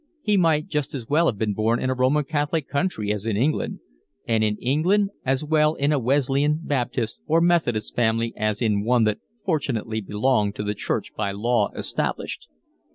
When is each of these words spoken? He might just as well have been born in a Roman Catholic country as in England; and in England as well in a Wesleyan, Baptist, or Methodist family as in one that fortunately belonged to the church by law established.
He 0.23 0.35
might 0.35 0.67
just 0.67 0.95
as 0.95 1.07
well 1.07 1.27
have 1.27 1.37
been 1.37 1.53
born 1.53 1.79
in 1.79 1.91
a 1.91 1.93
Roman 1.93 2.23
Catholic 2.23 2.67
country 2.67 3.13
as 3.13 3.27
in 3.27 3.37
England; 3.37 3.81
and 4.27 4.43
in 4.43 4.57
England 4.57 5.11
as 5.23 5.43
well 5.43 5.75
in 5.75 5.91
a 5.91 5.99
Wesleyan, 5.99 6.59
Baptist, 6.63 7.21
or 7.27 7.39
Methodist 7.39 7.95
family 7.95 8.33
as 8.35 8.63
in 8.63 8.83
one 8.83 9.03
that 9.03 9.19
fortunately 9.45 10.01
belonged 10.01 10.55
to 10.55 10.63
the 10.63 10.73
church 10.73 11.13
by 11.15 11.31
law 11.31 11.69
established. 11.75 12.47